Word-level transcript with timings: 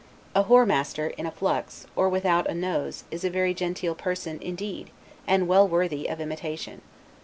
A 0.33 0.45
whoremaster, 0.45 1.11
in 1.15 1.27
a 1.27 1.31
flux, 1.31 1.85
or 1.95 2.09
without 2.09 2.47
a 2.49 2.55
nose, 2.55 3.03
is 3.11 3.23
a 3.23 3.29
very 3.29 3.53
genteel 3.53 3.93
person, 3.93 4.39
indeed, 4.41 4.89
and 5.27 5.47
well 5.47 5.67
worthy 5.67 6.07
of 6.07 6.19
imitation. 6.19 6.81